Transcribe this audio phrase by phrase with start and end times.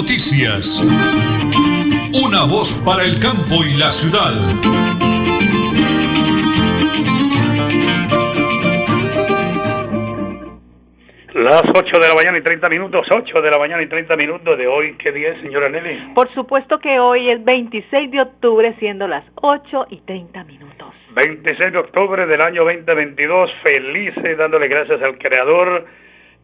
[0.00, 0.80] Noticias.
[2.24, 4.30] Una voz para el campo y la ciudad.
[11.34, 14.56] Las 8 de la mañana y 30 minutos, 8 de la mañana y 30 minutos
[14.56, 14.94] de hoy.
[14.98, 16.14] ¿Qué día es, señora Nelly?
[16.14, 20.94] Por supuesto que hoy es 26 de octubre, siendo las 8 y 30 minutos.
[21.16, 25.86] 26 de octubre del año 2022, felices, dándole gracias al Creador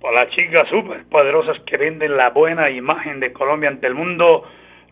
[0.04, 4.46] por las chicas super poderosas que venden la buena imagen de Colombia ante el mundo,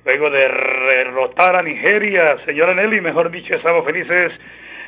[0.06, 2.38] luego de derrotar a Nigeria.
[2.46, 4.32] Señora Nelly, mejor dicho, estamos felices.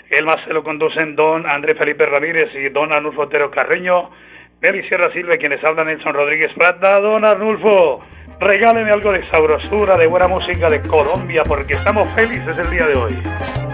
[0.08, 4.12] El más se lo conducen don Andrés Felipe Ramírez y don Anulfo Otero Carreño.
[4.62, 7.00] Nelly Sierra Silva, quienes hablan Nelson Rodríguez Plata.
[7.00, 8.02] Don Arnulfo,
[8.40, 12.94] regáleme algo de sabrosura, de buena música de Colombia, porque estamos felices el día de
[12.94, 13.73] hoy.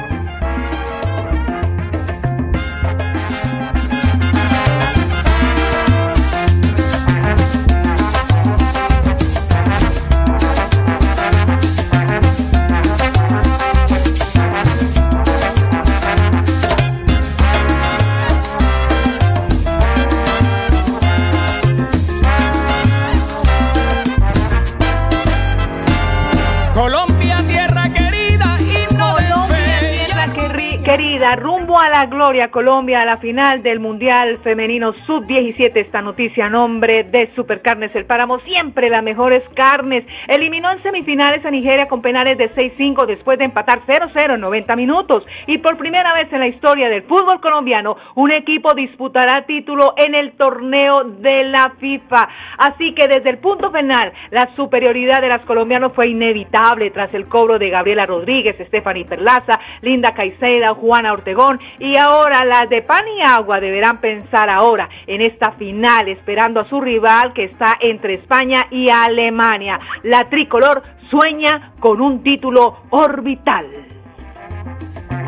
[31.80, 35.76] A la gloria Colombia a la final del Mundial Femenino Sub-17.
[35.76, 40.04] Esta noticia a nombre de Supercarnes El Páramo, siempre las mejores carnes.
[40.28, 44.76] Eliminó en semifinales a Nigeria con penales de 6-5 después de empatar 0-0 en 90
[44.76, 45.24] minutos.
[45.46, 50.14] Y por primera vez en la historia del fútbol colombiano, un equipo disputará título en
[50.14, 52.28] el torneo de la FIFA.
[52.58, 57.26] Así que desde el punto final, la superioridad de las colombianas fue inevitable tras el
[57.26, 63.06] cobro de Gabriela Rodríguez, Stephanie Perlaza, Linda Caicedo, Juana Ortegón y ahora las de pan
[63.08, 68.14] y agua deberán pensar ahora en esta final esperando a su rival que está entre
[68.14, 69.78] España y Alemania.
[70.02, 73.66] La tricolor sueña con un título orbital.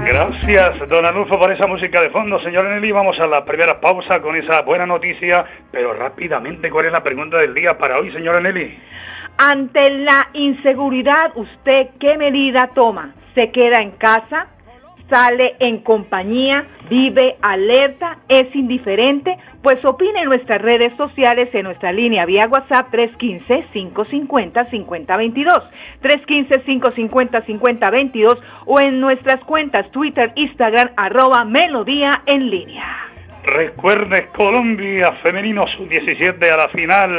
[0.04, 2.40] Gracias, don Anulfo, por esa música de fondo.
[2.40, 6.92] Señor Nelly, vamos a la primera pausa con esa buena noticia, pero rápidamente, ¿cuál es
[6.92, 8.78] la pregunta del día para hoy, señora Nelly?
[9.38, 13.12] Ante la inseguridad, ¿usted qué medida toma?
[13.34, 14.48] ¿Se queda en casa?
[15.12, 21.92] Sale en compañía, vive alerta, es indiferente, pues opine en nuestras redes sociales, en nuestra
[21.92, 25.64] línea vía WhatsApp 315-550-5022,
[26.02, 33.10] 315-550-5022 o en nuestras cuentas Twitter, Instagram, arroba Melodía en línea.
[33.44, 37.10] Recuerde Colombia femenino sub-17 a la final.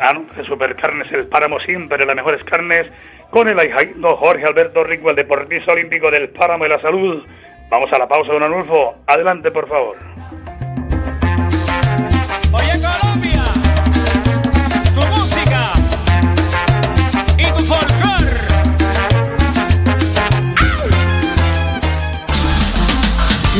[0.00, 2.86] Anuncia Supercarnes, el páramo siempre, las mejores carnes
[3.32, 7.24] con el ahijado Jorge Alberto Rico, el deportista olímpico del Páramo de la Salud.
[7.70, 8.94] Vamos a la pausa, don Anulfo.
[9.06, 9.96] Adelante, por favor.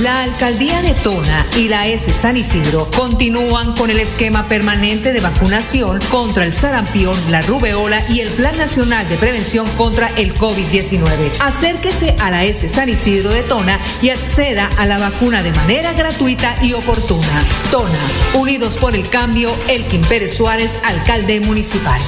[0.02, 5.20] La alcaldía de Tona y la S San Isidro continúan con el esquema permanente de
[5.20, 11.38] vacunación contra el sarampión, la rubeola y el Plan Nacional de Prevención contra el COVID-19.
[11.38, 15.92] Acérquese a la S San Isidro de Tona y acceda a la vacuna de manera
[15.92, 17.44] gratuita y oportuna.
[17.70, 18.00] Tona,
[18.34, 22.00] Unidos por el Cambio, Elkin Pérez Suárez, alcalde municipal.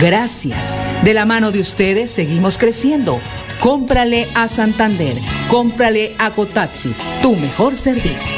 [0.00, 0.76] Gracias.
[1.02, 3.20] De la mano de ustedes seguimos creciendo.
[3.60, 5.16] Cómprale a Santander.
[5.48, 6.94] Cómprale a Cotaxi.
[7.22, 8.36] Tu mejor servicio.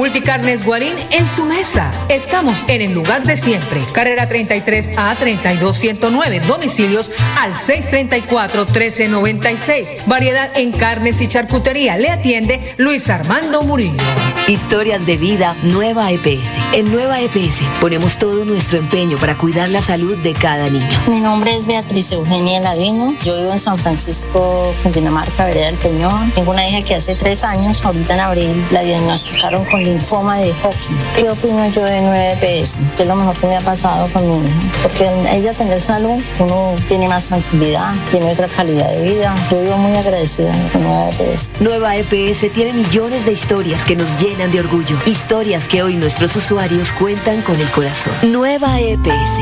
[0.00, 1.92] Multicarnes Guarín en su mesa.
[2.08, 3.82] Estamos en el lugar de siempre.
[3.92, 6.40] Carrera 33 a 32109.
[6.40, 10.06] Domicilios al 634 1396.
[10.06, 11.98] Variedad en carnes y charcutería.
[11.98, 14.02] Le atiende Luis Armando Murillo.
[14.48, 16.50] Historias de vida Nueva EPS.
[16.72, 20.86] En Nueva EPS ponemos todo nuestro empeño para cuidar la salud de cada niño.
[21.08, 23.14] Mi nombre es Beatriz Eugenia Ladino.
[23.22, 26.32] Yo vivo en San Francisco, Cundinamarca, Vereda del Peñón.
[26.32, 30.52] Tengo una hija que hace tres años, ahorita en abril, la diagnosticaron con linfoma de
[30.52, 30.98] Hodgkin.
[31.16, 32.76] ¿Qué opino yo de 9PS?
[32.96, 34.60] ¿Qué es lo mejor que me ha pasado con mi hija?
[34.82, 39.34] Porque ella tener salud, uno tiene más tranquilidad, tiene otra calidad de vida.
[39.50, 41.50] Yo vivo muy agradecida con Nueva EPS.
[41.60, 44.96] Nueva EPS tiene millones de historias que nos llenan de orgullo.
[45.06, 48.12] Historias que hoy nuestros usuarios cuentan con el corazón.
[48.22, 49.40] Nueva EPS.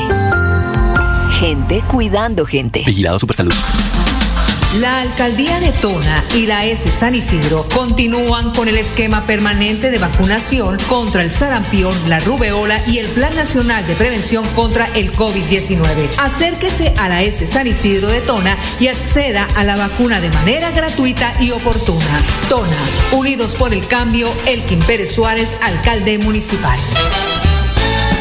[1.39, 2.83] Gente cuidando gente.
[2.85, 3.55] Vigilado Supersalud.
[4.75, 9.99] La alcaldía de Tona y la S San Isidro continúan con el esquema permanente de
[9.99, 16.19] vacunación contra el sarampión, la rubeola y el Plan Nacional de Prevención contra el COVID-19.
[16.19, 20.71] Acérquese a la S San Isidro de Tona y acceda a la vacuna de manera
[20.71, 22.23] gratuita y oportuna.
[22.51, 22.77] Tona,
[23.13, 26.79] unidos por el cambio, Elkin Pérez Suárez, alcalde municipal.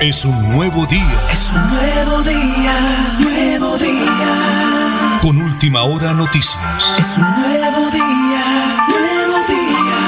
[0.00, 1.18] Es un nuevo día.
[1.30, 2.72] Es un nuevo día,
[3.18, 5.20] nuevo día.
[5.22, 6.96] Con última hora noticias.
[6.98, 8.44] Es un nuevo día,
[8.88, 9.98] nuevo día.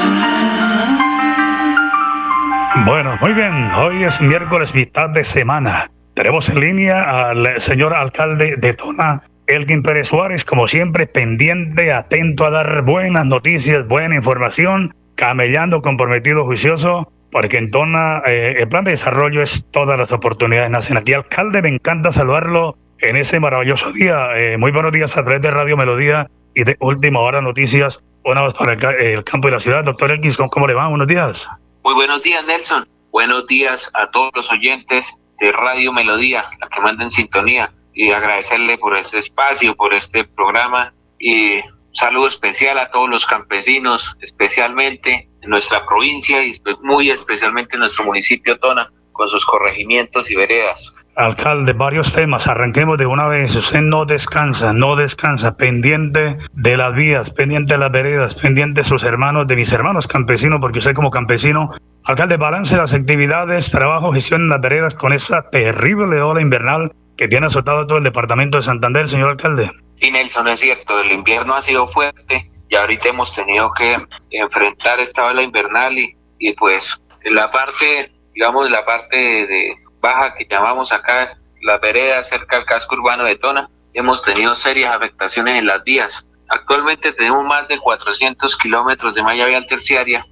[2.84, 3.70] Bueno, muy bien.
[3.74, 5.90] Hoy es miércoles, mitad de semana.
[6.14, 12.44] Tenemos en línea al señor alcalde de Tona, Elgin Pérez Suárez, como siempre, pendiente, atento
[12.44, 18.84] a dar buenas noticias, buena información, camellando, comprometido, juicioso porque en Tona eh, el plan
[18.84, 21.12] de desarrollo es todas las oportunidades nacen aquí.
[21.12, 24.30] Alcalde, me encanta saludarlo en ese maravilloso día.
[24.34, 28.02] Eh, muy buenos días a través de Radio Melodía y de Última Hora Noticias.
[28.24, 29.84] Una vez para el, campo y la ciudad.
[29.84, 30.88] Doctor Elkins, ¿cómo, le va?
[30.88, 31.46] Buenos días.
[31.84, 32.88] Muy buenos días, Nelson.
[33.10, 38.12] Buenos días a todos los oyentes de Radio Melodía, la que manda en sintonía, y
[38.12, 41.60] agradecerle por este espacio, por este programa, y
[41.92, 46.52] saludo especial a todos los campesinos, especialmente nuestra provincia y
[46.82, 50.92] muy especialmente en nuestro municipio Tona, con sus corregimientos y veredas.
[51.16, 52.46] Alcalde, varios temas.
[52.46, 53.56] Arranquemos de una vez.
[53.56, 58.86] Usted no descansa, no descansa, pendiente de las vías, pendiente de las veredas, pendiente de
[58.86, 61.70] sus hermanos, de mis hermanos campesinos, porque usted como campesino,
[62.04, 67.28] alcalde, balance las actividades, trabajo, gestión en las veredas con esa terrible ola invernal que
[67.28, 69.70] tiene azotado todo el departamento de Santander, señor alcalde.
[69.94, 73.96] Sí, Nelson, es cierto, el invierno ha sido fuerte y ahorita hemos tenido que
[74.30, 80.34] enfrentar esta ola invernal y, y pues en la parte, digamos, la parte de baja
[80.34, 85.58] que llamamos acá, la vereda cerca del casco urbano de Tona, hemos tenido serias afectaciones
[85.58, 86.24] en las vías.
[86.48, 90.24] Actualmente tenemos más de 400 kilómetros de malla vial terciaria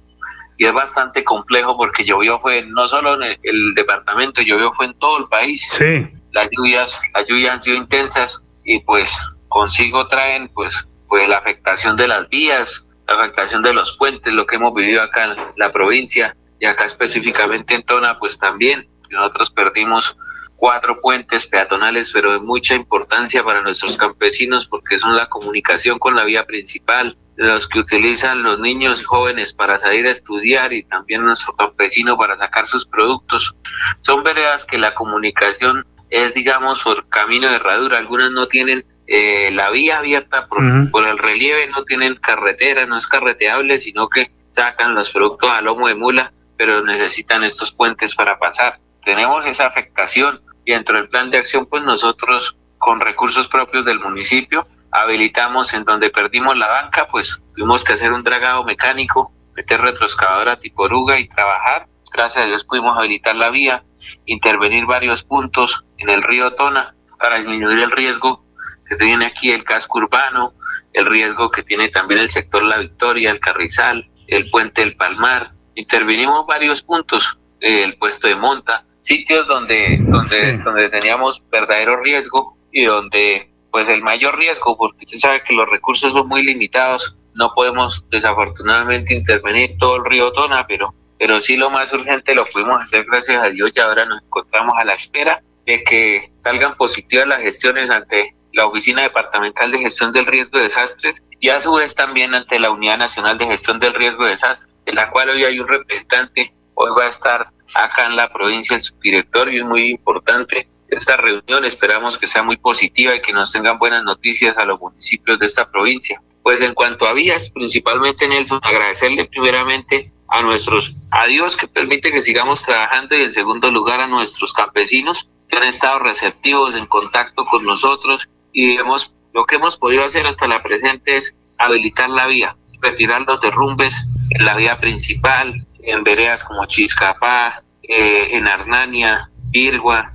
[0.57, 4.85] y es bastante complejo porque llovió fue no solo en el, el, departamento, llovió fue
[4.85, 5.67] en todo el país.
[5.69, 6.07] Sí.
[6.31, 9.13] Las lluvias, las lluvias han sido intensas y pues
[9.49, 14.45] consigo traen pues pues la afectación de las vías, la afectación de los puentes, lo
[14.45, 19.49] que hemos vivido acá en la provincia y acá específicamente en Tona, pues también nosotros
[19.49, 20.17] perdimos
[20.57, 26.17] cuatro puentes peatonales, pero de mucha importancia para nuestros campesinos porque son la comunicación con
[26.17, 31.23] la vía principal, los que utilizan los niños jóvenes para salir a estudiar y también
[31.23, 33.55] nuestro campesino para sacar sus productos.
[34.01, 37.99] Son veredas que la comunicación es, digamos, por camino de herradura.
[37.99, 42.97] Algunas no tienen eh, la vía abierta por, por, el relieve, no tienen carretera, no
[42.97, 48.15] es carreteable, sino que sacan los productos a lomo de mula, pero necesitan estos puentes
[48.15, 48.79] para pasar.
[49.03, 53.99] Tenemos esa afectación y dentro del plan de acción, pues nosotros con recursos propios del
[53.99, 59.81] municipio habilitamos en donde perdimos la banca, pues tuvimos que hacer un dragado mecánico, meter
[59.81, 61.87] retroexcavadora tipo oruga y trabajar.
[62.11, 63.83] Gracias a Dios pudimos habilitar la vía,
[64.25, 68.44] intervenir varios puntos en el río Tona para disminuir el riesgo
[68.87, 70.53] que tiene aquí el casco urbano,
[70.93, 75.51] el riesgo que tiene también el sector La Victoria, el Carrizal, el puente del Palmar.
[75.75, 82.85] Intervinimos varios puntos, el puesto de monta, sitios donde, donde, donde teníamos verdadero riesgo y
[82.85, 87.51] donde pues el mayor riesgo, porque se sabe que los recursos son muy limitados, no
[87.53, 92.81] podemos desafortunadamente intervenir todo el río Tona, pero pero sí lo más urgente lo pudimos
[92.81, 97.27] hacer gracias a Dios y ahora nos encontramos a la espera de que salgan positivas
[97.27, 101.73] las gestiones ante la Oficina Departamental de Gestión del Riesgo de Desastres y a su
[101.73, 105.29] vez también ante la Unidad Nacional de Gestión del Riesgo de Desastres, en la cual
[105.29, 109.57] hoy hay un representante, hoy va a estar acá en la provincia el subdirector y
[109.59, 114.03] es muy importante esta reunión, esperamos que sea muy positiva y que nos tengan buenas
[114.03, 116.21] noticias a los municipios de esta provincia.
[116.41, 122.11] Pues en cuanto a vías, principalmente Nelson, agradecerle primeramente a nuestros, a Dios que permite
[122.11, 126.85] que sigamos trabajando y en segundo lugar a nuestros campesinos que han estado receptivos en
[126.85, 132.09] contacto con nosotros y hemos, lo que hemos podido hacer hasta la presente es habilitar
[132.09, 138.47] la vía, retirar los derrumbes en la vía principal, en veredas como Chiscapá, eh, en
[138.47, 140.13] Arnania, Virgua,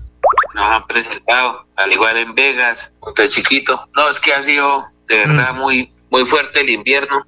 [0.55, 3.89] nos han presentado, al igual en Vegas, Monte Chiquito.
[3.95, 7.25] No, es que ha sido de verdad muy muy fuerte el invierno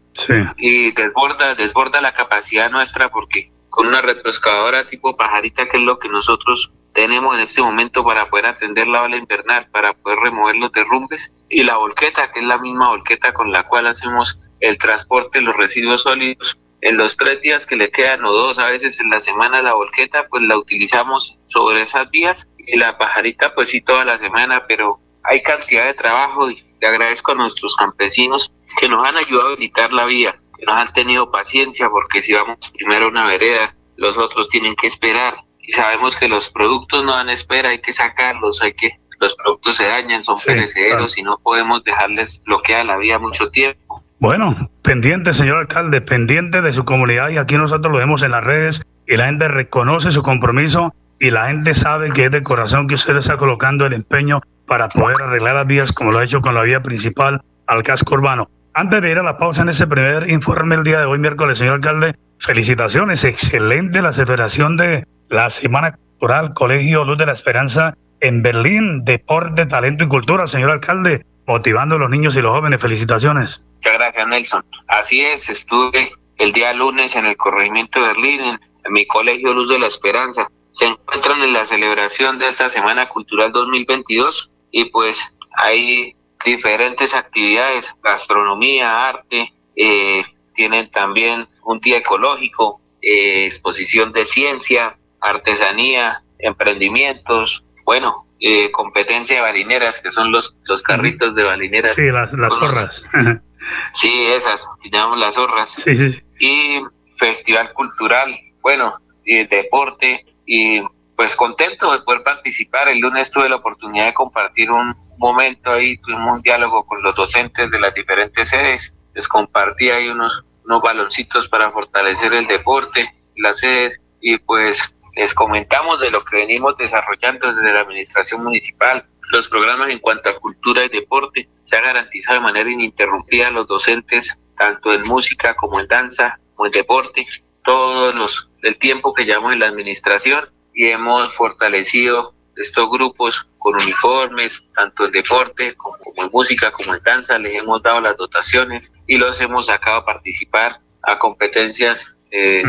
[0.56, 5.98] y desborda desborda la capacidad nuestra porque con una retroexcavadora tipo pajarita que es lo
[5.98, 10.56] que nosotros tenemos en este momento para poder atender la ola invernal, para poder remover
[10.56, 14.78] los derrumbes y la volqueta, que es la misma volqueta con la cual hacemos el
[14.78, 16.58] transporte de los residuos sólidos.
[16.80, 19.74] En los tres días que le quedan o dos a veces en la semana la
[19.74, 24.66] volqueta, pues la utilizamos sobre esas vías y la pajarita pues sí toda la semana,
[24.66, 29.50] pero hay cantidad de trabajo y le agradezco a nuestros campesinos que nos han ayudado
[29.50, 33.26] a evitar la vía, que nos han tenido paciencia porque si vamos primero a una
[33.26, 35.36] vereda, los otros tienen que esperar
[35.72, 39.76] y sabemos que los productos no dan espera, hay que sacarlos, hay que los productos
[39.76, 44.02] se dañan, son perecederos y no podemos dejarles bloqueada la vía mucho tiempo.
[44.18, 48.44] Bueno, pendiente, señor alcalde, pendiente de su comunidad y aquí nosotros lo vemos en las
[48.44, 52.88] redes y la gente reconoce su compromiso y la gente sabe que es de corazón
[52.88, 56.40] que usted está colocando el empeño para poder arreglar las vías como lo ha hecho
[56.40, 58.50] con la vía principal al casco urbano.
[58.74, 61.58] Antes de ir a la pausa en ese primer informe el día de hoy, miércoles,
[61.58, 67.94] señor alcalde, felicitaciones, excelente la aceleración de la Semana Cultural Colegio Luz de la Esperanza
[68.20, 72.80] en Berlín, Deporte, Talento y Cultura, señor alcalde, motivando a los niños y los jóvenes.
[72.80, 73.62] Felicitaciones.
[73.76, 74.64] Muchas gracias, Nelson.
[74.88, 79.68] Así es, estuve el día lunes en el corregimiento de Berlín, en, mi Colegio Luz
[79.68, 80.48] de la Esperanza.
[80.70, 87.94] Se encuentran en la celebración de esta Semana Cultural 2022 y pues hay diferentes actividades,
[88.02, 98.26] gastronomía, arte, eh, tienen también un día ecológico, eh, exposición de ciencia, artesanía, emprendimientos, bueno,
[98.40, 101.94] eh, competencia de balineras, que son los, los carritos de balineras.
[101.94, 103.04] Sí, las, las zorras.
[103.94, 105.70] sí, esas, llamamos las zorras.
[105.70, 106.20] Sí, sí.
[106.40, 106.80] Y
[107.16, 110.80] festival cultural, bueno, y deporte, y
[111.16, 112.88] pues contento de poder participar.
[112.88, 117.14] El lunes tuve la oportunidad de compartir un momento ahí, tuvimos un diálogo con los
[117.14, 120.44] docentes de las diferentes sedes, les compartí ahí unos,
[120.82, 126.76] baloncitos para fortalecer el deporte, las sedes, y pues les comentamos de lo que venimos
[126.78, 131.48] desarrollando desde la administración municipal, los programas en cuanto a cultura y deporte.
[131.62, 136.38] Se ha garantizado de manera ininterrumpida a los docentes, tanto en música como en danza,
[136.54, 137.26] como en deporte,
[137.64, 143.74] todos los el tiempo que llevamos en la administración y hemos fortalecido estos grupos con
[143.74, 148.92] uniformes, tanto en deporte como, en música, como en danza, les hemos dado las dotaciones
[149.06, 152.62] y los hemos sacado a participar a competencias eh,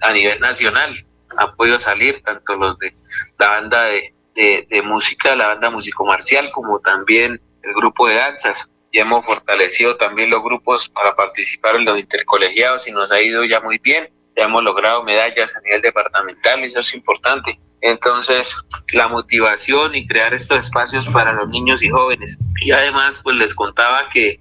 [0.00, 0.94] a nivel nacional
[1.36, 2.94] han podido salir, tanto los de
[3.38, 8.70] la banda de, de, música, la banda músico marcial, como también el grupo de danzas.
[8.90, 13.44] Y hemos fortalecido también los grupos para participar en los intercolegiados y nos ha ido
[13.44, 14.08] ya muy bien.
[14.36, 17.58] Ya hemos logrado medallas a nivel departamental y eso es importante.
[17.80, 18.56] Entonces,
[18.92, 22.38] la motivación y crear estos espacios para los niños y jóvenes.
[22.60, 24.40] Y además, pues les contaba que,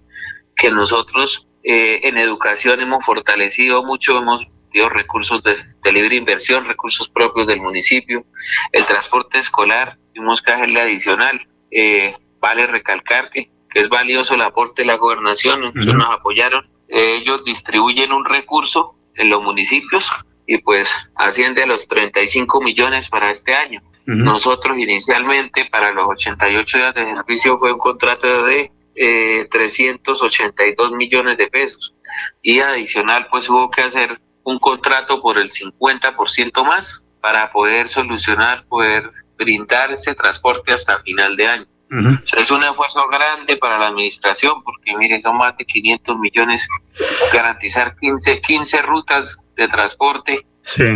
[0.56, 4.48] que nosotros eh, en educación hemos fortalecido mucho, hemos
[4.92, 8.26] recursos de, libre inversión, recursos propios del municipio,
[8.72, 11.48] el transporte escolar, tuvimos que hacerle adicional.
[11.72, 16.64] Eh, vale recalcar que, es valioso el aporte de la gobernación, nos apoyaron.
[16.90, 20.10] Eh, ellos distribuyen un recurso en los municipios
[20.46, 23.82] y pues asciende a los 35 millones para este año.
[24.06, 31.38] Nosotros inicialmente para los 88 días de servicio fue un contrato de eh, 382 millones
[31.38, 31.96] de pesos
[32.42, 38.66] y adicional pues hubo que hacer un contrato por el 50% más para poder solucionar,
[38.66, 41.66] poder brindar ese transporte hasta final de año.
[42.38, 46.68] Es un esfuerzo grande para la administración porque, mire, son más de 500 millones
[47.32, 50.46] garantizar 15, 15 rutas de transporte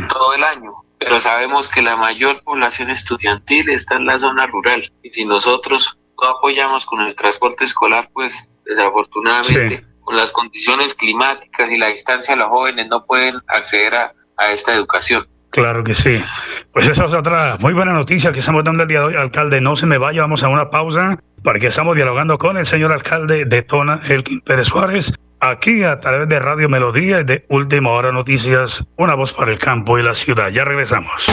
[0.10, 0.72] todo el año.
[1.00, 5.98] Pero sabemos que la mayor población estudiantil está en la zona rural y si nosotros
[6.22, 12.36] no apoyamos con el transporte escolar, pues desafortunadamente con las condiciones climáticas y la distancia,
[12.36, 15.28] los jóvenes no pueden acceder a, a esta educación.
[15.58, 16.24] Claro que sí.
[16.72, 19.60] Pues esa es otra muy buena noticia que estamos dando el día de hoy, alcalde.
[19.60, 22.92] No se me vaya, vamos a una pausa para que estamos dialogando con el señor
[22.92, 27.90] alcalde de Tona, Elkin Pérez Suárez, aquí a través de Radio Melodía y de Última
[27.90, 30.50] Hora Noticias, una voz para el campo y la ciudad.
[30.50, 31.26] Ya regresamos.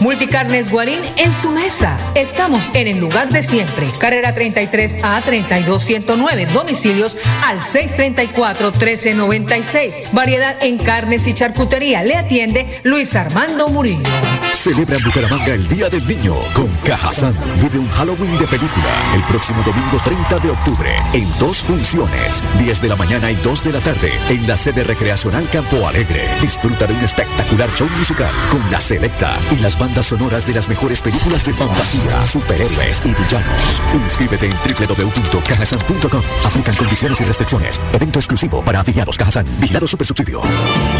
[0.00, 1.96] Multicarnes Guarín en su mesa.
[2.14, 3.86] Estamos en el lugar de siempre.
[3.98, 6.46] Carrera 33 a 32109.
[6.46, 10.12] Domicilios al 634 1396.
[10.12, 12.02] Variedad en carnes y charcutería.
[12.02, 14.08] Le atiende Luis Armando Murillo.
[14.52, 17.32] Celebra en Bucaramanga el Día del Niño con Cajazán.
[17.62, 22.82] Vive un Halloween de película el próximo domingo 30 de octubre en dos funciones, 10
[22.82, 26.28] de la mañana y 2 de la tarde en la sede recreacional Campo Alegre.
[26.40, 30.68] Disfruta de un espectacular show musical con la selecta y las bandas sonoras de las
[30.68, 33.82] mejores películas de fantasía, superhéroes y villanos.
[33.94, 36.22] Inscríbete en www.cajasan.com.
[36.44, 37.80] Aplican condiciones y restricciones.
[37.92, 39.46] Evento exclusivo para afiliados Cajazán.
[39.58, 40.42] Vigilado Supersubsidio.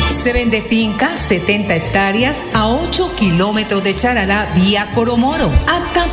[0.06, 5.50] Se vende finca 70 hectáreas a 8 kilómetros de Charalá vía Coromoro.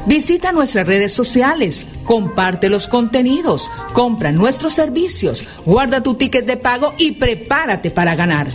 [0.06, 6.94] Visita nuestras redes sociales, comparte los contenidos, compra nuestros servicios, guarda tu ticket de pago
[7.00, 8.48] y prepárate para ganar.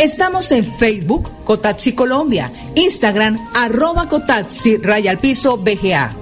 [0.00, 4.78] Estamos en Facebook, Cotaxi Colombia, Instagram, arroba Cotaxi,
[5.20, 6.16] piso, BGA.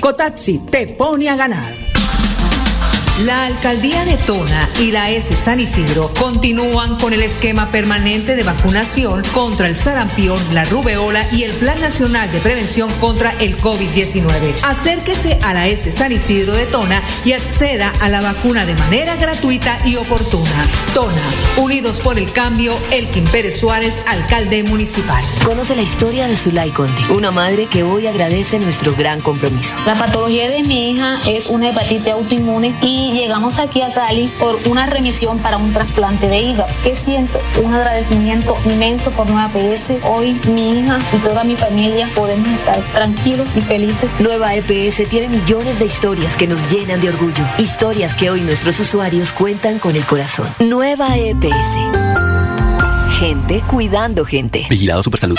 [0.00, 1.83] Cotaxi te pone a ganar.
[3.22, 8.42] La alcaldía de Tona y la S San Isidro continúan con el esquema permanente de
[8.42, 14.64] vacunación contra el sarampión, la rubeola y el Plan Nacional de Prevención contra el COVID-19.
[14.64, 19.14] Acérquese a la S San Isidro de Tona y acceda a la vacuna de manera
[19.14, 20.68] gratuita y oportuna.
[20.92, 21.22] Tona,
[21.58, 25.22] unidos por el cambio, Elkin Pérez Suárez, alcalde municipal.
[25.44, 29.76] Conoce la historia de Zulay Conde, una madre que hoy agradece nuestro gran compromiso.
[29.86, 34.58] La patología de mi hija es una hepatitis autoinmune y llegamos aquí a Cali por
[34.68, 36.72] una remisión para un trasplante de hígado.
[36.82, 40.04] Que siento un agradecimiento inmenso por Nueva EPS.
[40.04, 44.10] Hoy mi hija y toda mi familia podemos estar tranquilos y felices.
[44.18, 47.44] Nueva EPS tiene millones de historias que nos llenan de orgullo.
[47.58, 50.48] Historias que hoy nuestros usuarios cuentan con el corazón.
[50.58, 51.78] Nueva EPS.
[53.18, 54.66] Gente cuidando gente.
[54.68, 55.38] Vigilado Supersalud.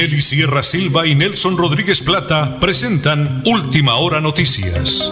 [0.00, 5.10] Nelly Sierra Silva y Nelson Rodríguez Plata presentan Última Hora Noticias.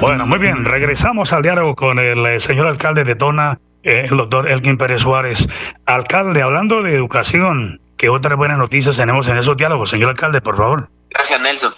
[0.00, 4.16] Bueno, muy bien, regresamos al diálogo con el eh, señor alcalde de Tona, eh, el
[4.16, 5.48] doctor Elkin Pérez Suárez.
[5.86, 9.90] Alcalde, hablando de educación, ¿qué otras buenas noticias tenemos en esos diálogos?
[9.90, 10.88] Señor alcalde, por favor.
[11.10, 11.74] Gracias, Nelson.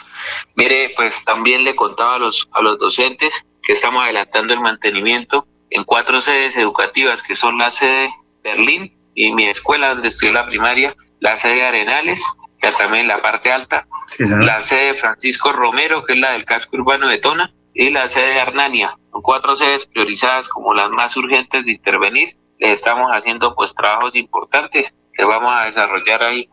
[0.54, 5.46] Mire, pues también le contaba a los, a los docentes que estamos adelantando el mantenimiento
[5.70, 8.10] en cuatro sedes educativas, que son la sede
[8.42, 12.22] Berlín y mi escuela donde estudié la primaria, la sede Arenales,
[12.60, 13.86] que también la parte alta,
[14.18, 18.34] la sede Francisco Romero, que es la del casco urbano de Tona, y la sede
[18.34, 18.96] de Arnania.
[19.12, 22.36] Son cuatro sedes priorizadas como las más urgentes de intervenir.
[22.58, 26.48] Le estamos haciendo pues trabajos importantes que vamos a desarrollar ahí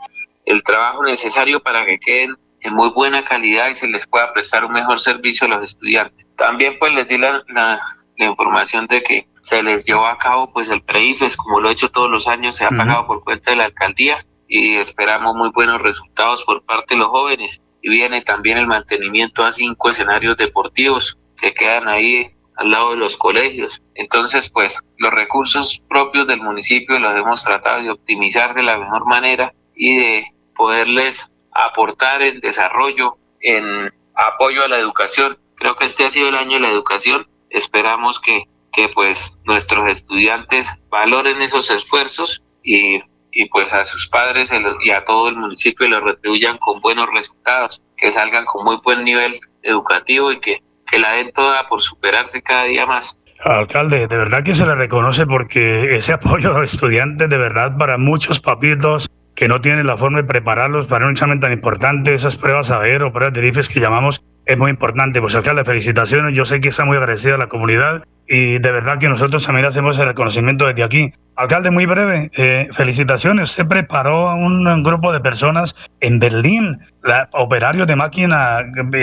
[0.46, 4.66] el trabajo necesario para que queden en muy buena calidad y se les pueda prestar
[4.66, 6.28] un mejor servicio a los estudiantes.
[6.36, 7.82] También pues les di la, la,
[8.18, 11.74] la información de que se les llevó a cabo pues el PREIFES, como lo he
[11.74, 15.50] hecho todos los años, se ha pagado por cuenta de la alcaldía y esperamos muy
[15.50, 17.62] buenos resultados por parte de los jóvenes.
[17.82, 22.98] Y viene también el mantenimiento a cinco escenarios deportivos que quedan ahí al lado de
[22.98, 23.82] los colegios.
[23.94, 29.06] Entonces, pues los recursos propios del municipio los hemos tratado de optimizar de la mejor
[29.06, 30.26] manera y de
[30.56, 35.38] poderles aportar en desarrollo, en apoyo a la educación.
[35.56, 37.28] Creo que este ha sido el año de la educación.
[37.50, 38.44] Esperamos que
[38.76, 44.52] que pues nuestros estudiantes valoren esos esfuerzos y, y pues a sus padres
[44.84, 49.04] y a todo el municipio los retribuyan con buenos resultados, que salgan con muy buen
[49.04, 53.18] nivel educativo y que, que la den toda por superarse cada día más.
[53.44, 57.78] Alcalde, de verdad que se le reconoce porque ese apoyo a los estudiantes, de verdad,
[57.78, 62.14] para muchos papitos, que no tienen la forma de prepararlos para un examen tan importante,
[62.14, 65.22] esas pruebas a ver o pruebas de IFES que llamamos, es muy importante.
[65.22, 69.08] Pues alcalde, felicitaciones, yo sé que está muy agradecida la comunidad y de verdad que
[69.08, 71.14] nosotros también hacemos el reconocimiento desde aquí.
[71.36, 73.52] Alcalde, muy breve, eh, felicitaciones.
[73.52, 78.60] Se preparó a un, grupo de personas en Berlín, la, operarios de máquina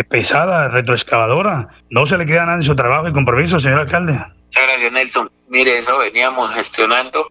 [0.09, 1.68] pesada, retroexcavadora.
[1.90, 4.12] No se le queda nada en su trabajo y compromiso, señor alcalde.
[4.12, 5.31] Muchas gracias, Nelson.
[5.48, 7.31] Mire, eso veníamos gestionando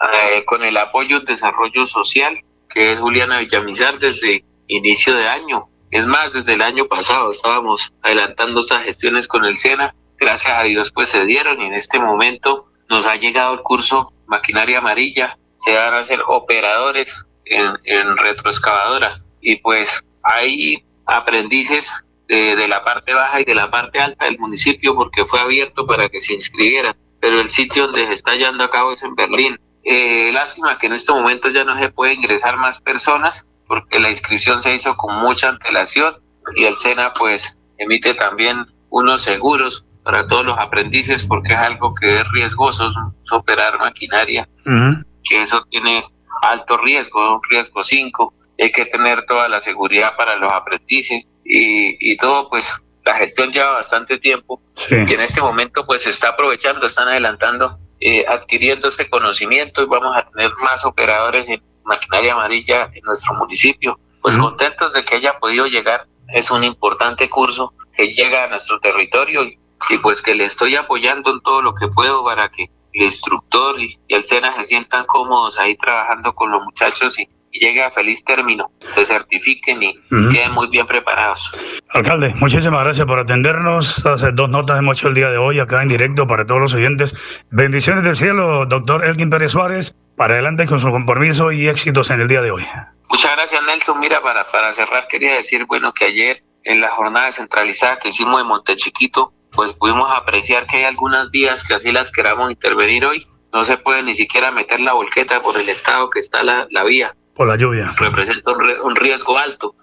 [0.00, 2.36] eh, con el apoyo al desarrollo social,
[2.68, 5.69] que es Juliana Villamizar desde inicio de año.
[5.90, 9.94] Es más, desde el año pasado estábamos adelantando esas gestiones con el SENA.
[10.18, 14.12] Gracias a Dios, pues se dieron y en este momento nos ha llegado el curso
[14.26, 15.36] Maquinaria Amarilla.
[15.58, 21.90] Se van a hacer operadores en, en retroexcavadora y pues hay aprendices
[22.28, 25.86] de, de, la parte baja y de la parte alta del municipio porque fue abierto
[25.86, 29.16] para que se inscribieran, pero el sitio donde se está llevando a cabo es en
[29.16, 29.58] Berlín.
[29.82, 34.10] Eh, lástima que en este momento ya no se puede ingresar más personas porque la
[34.10, 36.16] inscripción se hizo con mucha antelación
[36.56, 41.94] y el SENA pues emite también unos seguros para todos los aprendices porque es algo
[41.94, 42.90] que es riesgoso
[43.30, 46.04] operar maquinaria, que eso tiene
[46.42, 52.10] alto riesgo, un riesgo 5, hay que tener toda la seguridad para los aprendices y,
[52.12, 54.60] y todo pues la gestión lleva bastante tiempo.
[54.90, 59.86] Y en este momento pues se está aprovechando, están adelantando eh, adquiriendo este conocimiento y
[59.86, 63.98] vamos a tener más operadores en maquinaria amarilla en nuestro municipio.
[64.22, 66.06] Pues contentos de que haya podido llegar.
[66.28, 69.58] Es un importante curso que llega a nuestro territorio y,
[70.02, 73.98] pues que le estoy apoyando en todo lo que puedo para que el instructor y,
[74.08, 78.70] el SENA se sientan cómodos ahí trabajando con los muchachos y, llegue a feliz término,
[78.92, 79.98] se certifiquen y
[80.30, 81.50] queden muy bien preparados.
[81.88, 83.98] Alcalde, muchísimas gracias por atendernos.
[83.98, 86.74] Estas dos notas hemos hecho el día de hoy acá en directo para todos los
[86.74, 87.12] oyentes.
[87.50, 89.96] Bendiciones del cielo, doctor Elkin Pérez Suárez.
[90.20, 92.62] Para adelante con su compromiso y éxitos en el día de hoy.
[93.08, 93.98] Muchas gracias, Nelson.
[93.98, 98.38] Mira, para, para cerrar, quería decir, bueno, que ayer en la jornada centralizada que hicimos
[98.38, 103.26] en Montechiquito, pues pudimos apreciar que hay algunas vías que así las queramos intervenir hoy.
[103.50, 106.84] No se puede ni siquiera meter la volqueta por el estado que está la, la
[106.84, 107.90] vía por la lluvia.
[107.96, 108.52] Representa
[108.84, 109.74] un, riesgo alto.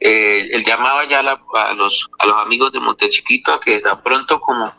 [0.00, 4.38] Eh, el llamado ya a, los, a los amigos de Montechiquito a que tan pronto
[4.38, 4.70] como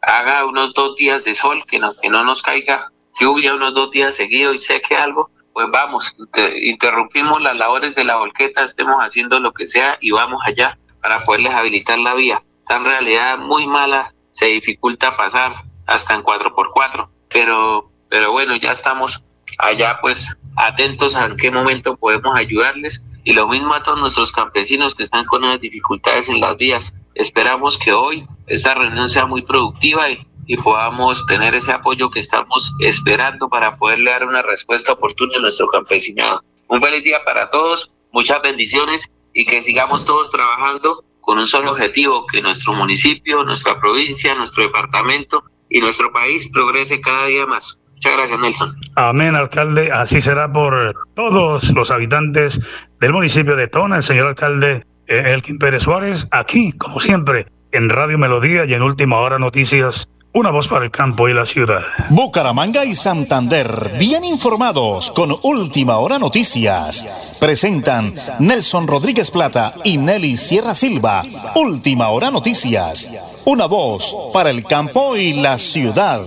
[0.00, 3.90] haga unos dos días de sol, que no, que no nos caiga lluvia unos dos
[3.90, 6.14] días seguidos y seque algo, pues vamos,
[6.62, 11.24] interrumpimos las labores de la volqueta, estemos haciendo lo que sea y vamos allá para
[11.24, 12.42] poderles habilitar la vía.
[12.58, 15.54] Está en realidad muy mala, se dificulta pasar
[15.86, 19.22] hasta en 4x4, pero, pero bueno, ya estamos
[19.58, 24.32] allá pues atentos a en qué momento podemos ayudarles y lo mismo a todos nuestros
[24.32, 26.92] campesinos que están con unas dificultades en las vías.
[27.14, 32.20] Esperamos que hoy esa reunión sea muy productiva y, y podamos tener ese apoyo que
[32.20, 36.42] estamos esperando para poderle dar una respuesta oportuna a nuestro campesinado.
[36.68, 41.72] Un feliz día para todos, muchas bendiciones y que sigamos todos trabajando con un solo
[41.72, 47.78] objetivo, que nuestro municipio, nuestra provincia, nuestro departamento y nuestro país progrese cada día más.
[47.94, 48.76] Muchas gracias, Nelson.
[48.94, 49.90] Amén, alcalde.
[49.90, 52.60] Así será por todos los habitantes
[53.00, 57.88] del municipio de Tona, el señor alcalde eh, Elkin Pérez Suárez, aquí, como siempre, en
[57.88, 60.08] Radio Melodía y en Última Hora Noticias.
[60.36, 61.80] Una voz para el campo y la ciudad.
[62.10, 63.66] Bucaramanga y Santander,
[63.98, 67.38] bien informados con Última Hora Noticias.
[67.40, 71.22] Presentan Nelson Rodríguez Plata y Nelly Sierra Silva.
[71.54, 73.44] Última Hora Noticias.
[73.46, 76.20] Una voz para el campo y la ciudad.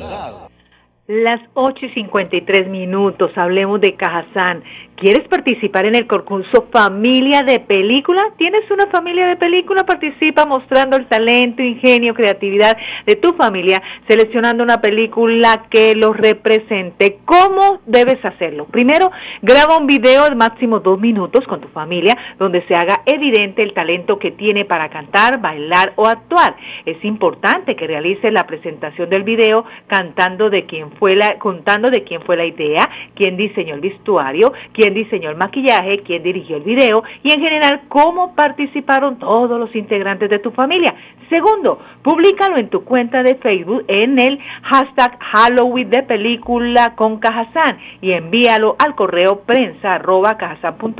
[1.05, 4.63] Las 8 y 53 minutos, hablemos de Cajazán.
[4.99, 8.21] ¿Quieres participar en el concurso Familia de Película?
[8.38, 9.85] ¿Tienes una familia de película?
[9.85, 17.19] Participa mostrando el talento, ingenio, creatividad de tu familia, seleccionando una película que los represente.
[17.23, 18.65] ¿Cómo debes hacerlo?
[18.65, 19.09] Primero,
[19.41, 23.73] graba un video de máximo dos minutos con tu familia donde se haga evidente el
[23.73, 26.57] talento que tiene para cantar, bailar o actuar.
[26.85, 32.03] Es importante que realices la presentación del video cantando de quién fue la, contando de
[32.03, 36.63] quién fue la idea, quién diseñó el vestuario, quién diseñó el maquillaje, quién dirigió el
[36.63, 40.93] video y en general cómo participaron todos los integrantes de tu familia.
[41.30, 47.78] Segundo, públicalo en tu cuenta de Facebook en el hashtag Halloween de película con Cajazán
[48.02, 50.38] y envíalo al correo prensa arroba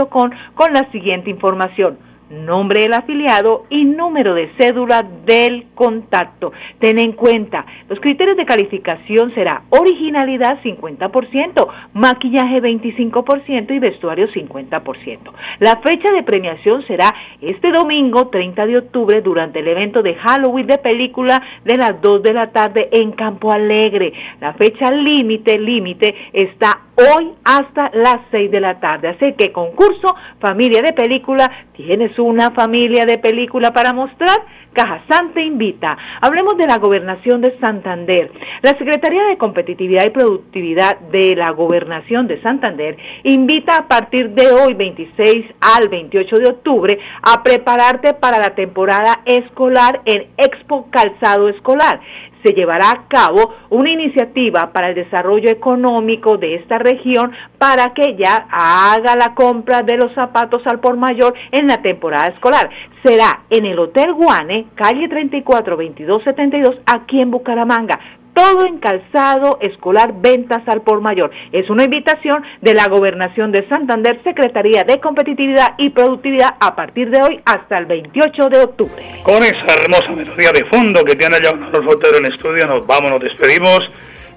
[0.10, 6.52] con la siguiente información nombre del afiliado y número de cédula del contacto.
[6.80, 15.32] Ten en cuenta, los criterios de calificación será originalidad 50%, maquillaje 25% y vestuario 50%.
[15.60, 20.68] La fecha de premiación será este domingo 30 de octubre durante el evento de Halloween
[20.68, 24.14] de película de las 2 de la tarde en Campo Alegre.
[24.40, 29.10] La fecha límite, límite está hoy hasta las 6 de la tarde.
[29.10, 34.38] Así que concurso, familia de película, ¿tienes una familia de película para mostrar?
[34.74, 35.98] Cajazán te invita.
[36.22, 38.32] Hablemos de la gobernación de Santander.
[38.62, 44.52] La Secretaría de Competitividad y Productividad de la gobernación de Santander invita a partir de
[44.52, 51.50] hoy, 26 al 28 de octubre, a prepararte para la temporada escolar en Expo Calzado
[51.50, 52.00] Escolar
[52.44, 58.16] se llevará a cabo una iniciativa para el desarrollo económico de esta región para que
[58.16, 62.70] ya haga la compra de los zapatos al por mayor en la temporada escolar.
[63.04, 68.00] Será en el Hotel Guane, calle 34 2272, aquí en Bucaramanga
[68.40, 71.30] todo en calzado escolar, ventas al por mayor.
[71.52, 77.10] Es una invitación de la Gobernación de Santander, Secretaría de Competitividad y Productividad a partir
[77.10, 79.04] de hoy hasta el 28 de octubre.
[79.24, 83.12] Con esa hermosa melodía de fondo que tiene ya los Otero en estudio, nos vamos,
[83.12, 83.80] nos despedimos.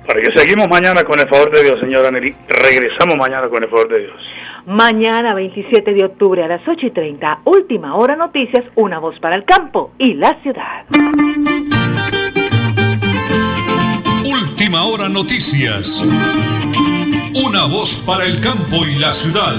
[0.04, 2.34] Para que seguimos mañana con el favor de Dios, señora Nelly.
[2.48, 4.20] Regresamos mañana con el favor de Dios.
[4.66, 9.36] Mañana 27 de octubre a las 8 y 30, última hora noticias, una voz para
[9.36, 10.86] el campo y la ciudad.
[14.72, 16.02] Última hora noticias.
[17.34, 19.54] Una voz para el campo y la ciudad.